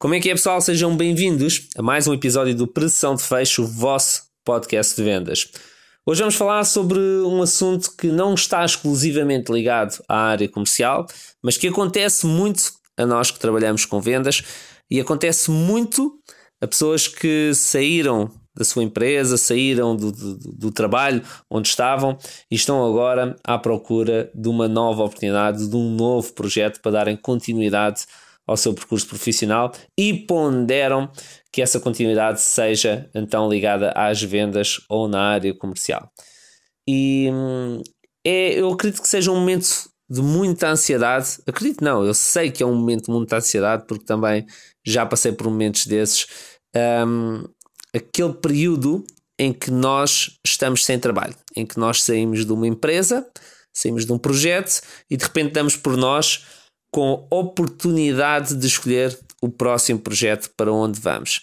[0.00, 0.60] Como é que é, pessoal?
[0.60, 5.50] Sejam bem-vindos a mais um episódio do Pressão de Fecho, o vosso podcast de vendas.
[6.06, 11.04] Hoje vamos falar sobre um assunto que não está exclusivamente ligado à área comercial,
[11.42, 12.62] mas que acontece muito
[12.96, 14.44] a nós que trabalhamos com vendas
[14.88, 16.16] e acontece muito
[16.60, 22.16] a pessoas que saíram da sua empresa, saíram do, do, do, trabalho onde estavam
[22.48, 27.16] e estão agora à procura de uma nova oportunidade, de um novo projeto para darem
[27.16, 28.04] continuidade
[28.48, 31.10] ao seu percurso profissional e ponderam
[31.52, 36.10] que essa continuidade seja então ligada às vendas ou na área comercial.
[36.88, 37.82] E hum,
[38.24, 39.68] é, eu acredito que seja um momento
[40.10, 41.38] de muita ansiedade.
[41.46, 44.46] Acredito não, eu sei que é um momento de muita ansiedade porque também
[44.84, 46.26] já passei por momentos desses.
[46.74, 47.44] Um,
[47.94, 49.04] aquele período
[49.38, 53.26] em que nós estamos sem trabalho, em que nós saímos de uma empresa,
[53.72, 54.80] saímos de um projeto
[55.10, 56.44] e de repente damos por nós
[56.90, 61.42] com oportunidade de escolher o próximo projeto para onde vamos.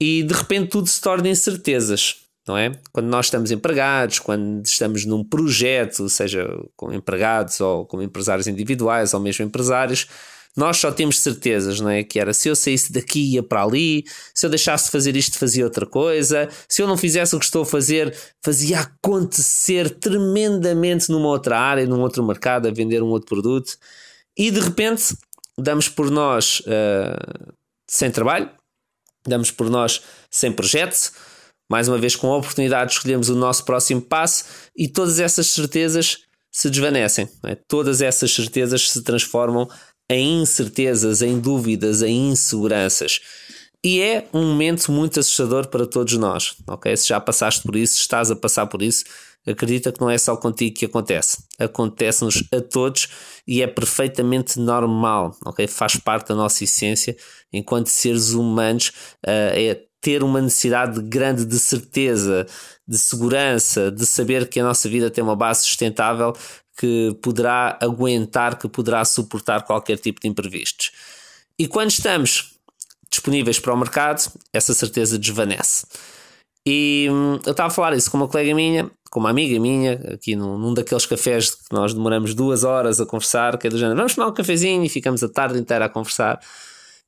[0.00, 2.72] E de repente tudo se torna incertezas, não é?
[2.92, 9.12] Quando nós estamos empregados, quando estamos num projeto, seja com empregados ou como empresários individuais
[9.12, 10.06] ou mesmo empresários,
[10.56, 12.02] nós só temos certezas, não é?
[12.02, 15.38] Que era se eu saísse daqui ia para ali, se eu deixasse de fazer isto
[15.38, 21.10] fazia outra coisa, se eu não fizesse o que estou a fazer, fazia acontecer tremendamente
[21.10, 23.78] numa outra área, num outro mercado, a vender um outro produto.
[24.38, 25.16] E de repente
[25.58, 27.52] damos por nós uh,
[27.90, 28.48] sem trabalho,
[29.26, 30.00] damos por nós
[30.30, 31.10] sem projeto,
[31.70, 34.44] mais uma vez com a oportunidade de escolhermos o nosso próximo passo
[34.76, 36.18] e todas essas certezas
[36.52, 37.28] se desvanecem.
[37.44, 37.56] É?
[37.68, 39.68] Todas essas certezas se transformam
[40.10, 43.20] em incertezas, em dúvidas, em inseguranças.
[43.84, 46.96] E é um momento muito assustador para todos nós, ok?
[46.96, 49.04] Se já passaste por isso, estás a passar por isso,
[49.50, 51.44] acredita que não é só contigo que acontece.
[51.58, 53.08] Acontece-nos a todos
[53.46, 55.66] e é perfeitamente normal, ok?
[55.66, 57.16] Faz parte da nossa essência
[57.52, 58.92] enquanto seres humanos,
[59.26, 62.46] uh, é ter uma necessidade grande de certeza,
[62.86, 66.32] de segurança, de saber que a nossa vida tem uma base sustentável
[66.78, 70.92] que poderá aguentar, que poderá suportar qualquer tipo de imprevistos.
[71.58, 72.54] E quando estamos
[73.10, 75.84] disponíveis para o mercado, essa certeza desvanece.
[76.64, 79.94] E hum, eu estava a falar isso com uma colega minha, com uma amiga minha,
[80.12, 83.78] aqui num, num, daqueles cafés que nós demoramos duas horas a conversar, que é do
[83.78, 86.40] género, vamos tomar um cafezinho e ficamos a tarde inteira a conversar.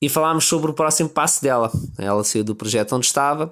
[0.00, 1.70] E falámos sobre o próximo passo dela.
[1.96, 3.50] Ela saiu do projeto onde estava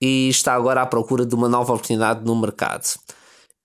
[0.00, 2.86] e está agora à procura de uma nova oportunidade no mercado.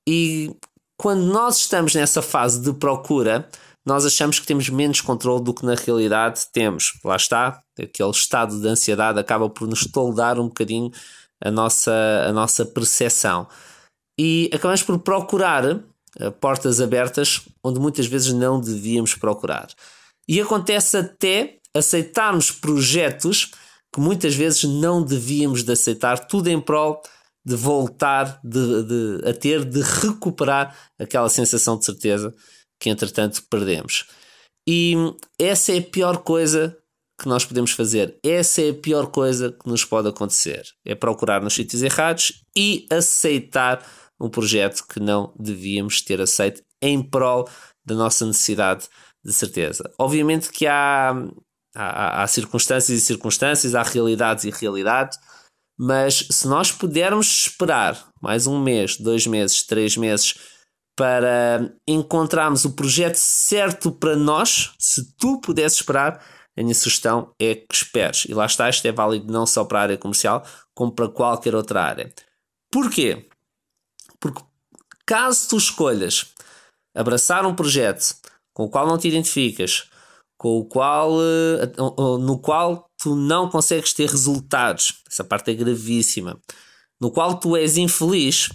[0.07, 0.53] E
[0.97, 3.47] quando nós estamos nessa fase de procura,
[3.85, 6.99] nós achamos que temos menos controle do que na realidade temos.
[7.03, 10.91] Lá está, aquele estado de ansiedade acaba por nos toldar um bocadinho
[11.43, 11.93] a nossa,
[12.27, 13.47] a nossa percepção.
[14.17, 19.67] E acabamos por procurar uh, portas abertas onde muitas vezes não devíamos procurar.
[20.27, 23.51] E acontece até aceitarmos projetos
[23.93, 27.01] que muitas vezes não devíamos de aceitar, tudo em prol
[27.45, 32.33] de voltar de, de, a ter, de recuperar aquela sensação de certeza
[32.79, 34.05] que entretanto perdemos.
[34.67, 34.95] E
[35.39, 36.75] essa é a pior coisa
[37.21, 38.17] que nós podemos fazer.
[38.23, 40.63] Essa é a pior coisa que nos pode acontecer.
[40.83, 43.85] É procurar nos sítios errados e aceitar
[44.19, 47.47] um projeto que não devíamos ter aceito em prol
[47.85, 48.87] da nossa necessidade
[49.23, 49.91] de certeza.
[49.99, 51.11] Obviamente que há,
[51.75, 55.17] há, há circunstâncias e circunstâncias, há realidades e realidades,
[55.77, 60.35] mas se nós pudermos esperar mais um mês, dois meses, três meses
[60.95, 66.23] para encontrarmos o projeto certo para nós, se tu pudesses esperar,
[66.57, 68.25] a minha sugestão é que esperes.
[68.25, 71.53] E lá está, isto é válido não só para a área comercial, como para qualquer
[71.53, 72.13] outra área.
[72.71, 73.27] Porquê?
[74.31, 74.41] Porque
[75.05, 76.27] caso tu escolhas
[76.95, 78.15] abraçar um projeto
[78.53, 79.89] com o qual não te identificas,
[80.37, 81.73] com o qual, eh,
[82.19, 86.39] no qual tu não consegues ter resultados, essa parte é gravíssima,
[86.99, 88.49] no qual tu és infeliz,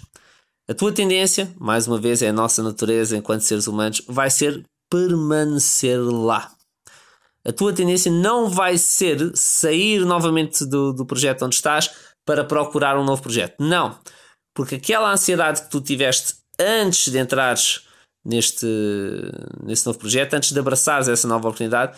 [0.67, 4.63] a tua tendência, mais uma vez, é a nossa natureza enquanto seres humanos, vai ser
[4.89, 6.51] permanecer lá
[7.45, 11.89] a tua tendência não vai ser sair novamente do, do projeto onde estás
[12.25, 13.55] para procurar um novo projeto.
[13.59, 13.97] Não.
[14.53, 17.87] Porque aquela ansiedade que tu tiveste antes de entrares
[18.25, 18.67] neste,
[19.63, 21.97] nesse novo projeto, antes de abraçares essa nova oportunidade,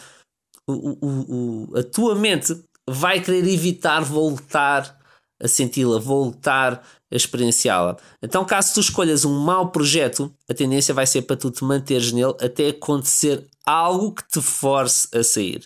[0.67, 2.55] o, o, o, a tua mente
[2.89, 4.97] vai querer evitar voltar
[5.41, 7.97] a senti-la, voltar a experienciá-la.
[8.21, 12.11] Então, caso tu escolhas um mau projeto, a tendência vai ser para tu te manteres
[12.11, 15.65] nele até acontecer algo que te force a sair.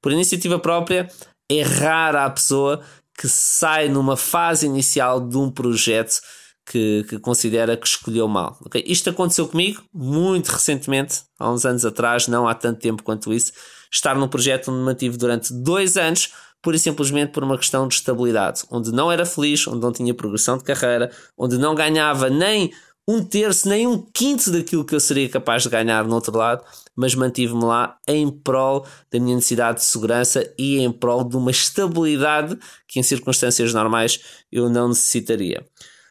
[0.00, 1.08] Por iniciativa própria,
[1.50, 2.82] é rara a pessoa
[3.18, 6.20] que sai numa fase inicial de um projeto
[6.66, 8.58] que, que considera que escolheu mal.
[8.66, 8.84] Okay?
[8.86, 13.52] Isto aconteceu comigo muito recentemente, há uns anos atrás, não há tanto tempo quanto isso.
[13.90, 17.94] estar num projeto onde mantive durante dois anos, pura e simplesmente por uma questão de
[17.94, 22.72] estabilidade, onde não era feliz, onde não tinha progressão de carreira, onde não ganhava nem
[23.08, 26.64] um terço, nem um quinto daquilo que eu seria capaz de ganhar no outro lado,
[26.96, 31.50] mas mantive-me lá em prol da minha necessidade de segurança e em prol de uma
[31.50, 32.58] estabilidade
[32.88, 34.20] que em circunstâncias normais
[34.50, 35.64] eu não necessitaria.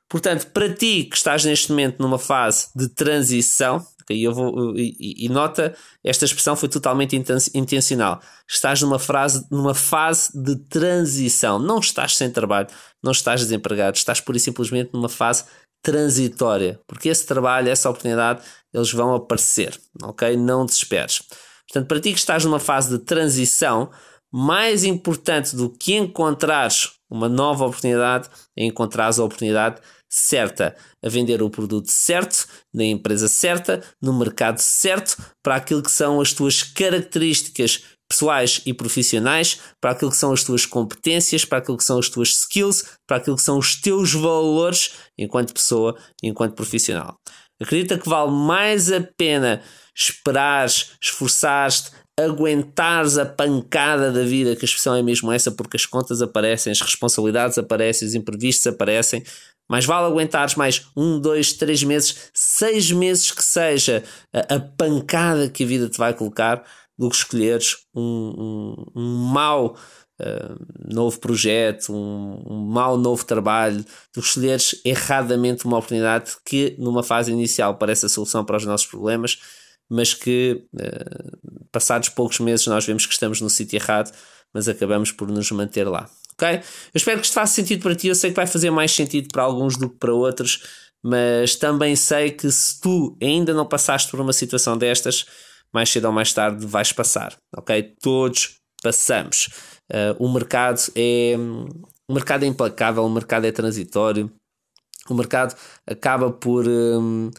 [0.07, 5.25] Portanto, para ti que estás neste momento numa fase de transição, okay, eu vou, e,
[5.25, 7.15] e, nota, esta expressão foi totalmente
[7.53, 8.21] intencional.
[8.47, 11.57] Estás numa, frase, numa fase de transição.
[11.57, 12.67] Não estás sem trabalho,
[13.03, 15.45] não estás desempregado, estás pura e simplesmente numa fase
[15.81, 18.41] transitória, porque esse trabalho, essa oportunidade,
[18.75, 20.35] eles vão aparecer, ok?
[20.35, 21.21] Não desesperes.
[21.67, 23.89] Portanto, para ti que estás numa fase de transição,
[24.31, 29.79] mais importante do que encontrares uma nova oportunidade é encontrares a oportunidade
[30.09, 35.91] certa, a vender o produto certo, na empresa certa, no mercado certo, para aquilo que
[35.91, 41.57] são as tuas características pessoais e profissionais, para aquilo que são as tuas competências, para
[41.57, 45.97] aquilo que são as tuas skills, para aquilo que são os teus valores enquanto pessoa,
[46.21, 47.17] enquanto profissional.
[47.61, 49.61] Acredita que vale mais a pena
[49.95, 55.85] esperares, esforçares-te, aguentares a pancada da vida, que a expressão é mesmo essa, porque as
[55.85, 59.23] contas aparecem, as responsabilidades aparecem, os imprevistos aparecem.
[59.69, 65.49] Mais vale aguentares mais um, dois, três meses, seis meses que seja a, a pancada
[65.49, 66.63] que a vida te vai colocar,
[66.97, 69.77] do que escolheres um, um, um mau
[70.93, 73.83] novo projeto, um, um mau novo trabalho,
[74.13, 78.87] que escolheres erradamente uma oportunidade que numa fase inicial parece a solução para os nossos
[78.87, 79.39] problemas,
[79.89, 84.11] mas que uh, passados poucos meses nós vemos que estamos no sítio errado,
[84.53, 86.09] mas acabamos por nos manter lá.
[86.33, 86.47] Ok?
[86.57, 86.61] Eu
[86.95, 88.07] espero que isto faça sentido para ti.
[88.07, 90.63] Eu sei que vai fazer mais sentido para alguns do que para outros,
[91.03, 95.25] mas também sei que se tu ainda não passaste por uma situação destas,
[95.73, 97.95] mais cedo ou mais tarde vais passar, ok?
[98.01, 99.49] Todos passamos.
[99.91, 101.35] Uh, o mercado é
[102.07, 104.31] o mercado é implacável, o mercado é transitório,
[105.09, 105.55] o mercado
[105.87, 107.31] acaba por um,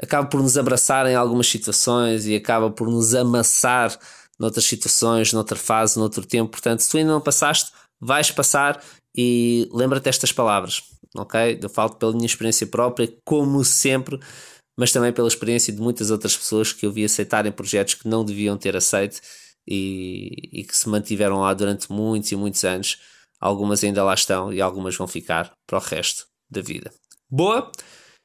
[0.00, 3.96] acaba por nos abraçar em algumas situações e acaba por nos amassar
[4.38, 6.50] noutras situações, noutra fase, noutro tempo.
[6.50, 8.82] Portanto, se tu ainda não passaste, vais passar
[9.16, 10.82] e lembra-te estas palavras,
[11.16, 11.58] ok?
[11.60, 14.18] Eu falo pela minha experiência própria, como sempre
[14.80, 18.24] mas também pela experiência de muitas outras pessoas que eu vi aceitarem projetos que não
[18.24, 19.20] deviam ter aceito
[19.66, 22.98] e, e que se mantiveram lá durante muitos e muitos anos.
[23.40, 26.92] Algumas ainda lá estão e algumas vão ficar para o resto da vida.
[27.28, 27.70] Boa!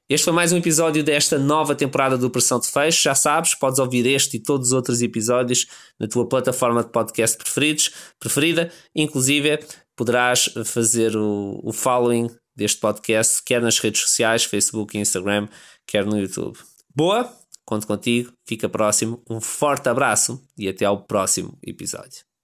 [0.08, 3.02] Este foi mais um episódio desta nova temporada do Pressão de Fecho.
[3.02, 5.66] Já sabes, podes ouvir este e todos os outros episódios
[6.00, 8.72] na tua plataforma de podcast preferidos, preferida.
[8.96, 9.60] Inclusive,
[9.96, 15.48] poderás fazer o, o following deste podcast, quer nas redes sociais, Facebook e Instagram,
[15.88, 16.58] quer no YouTube.
[16.96, 17.28] Boa,
[17.66, 22.35] conto contigo, fica próximo, um forte abraço e até ao próximo episódio.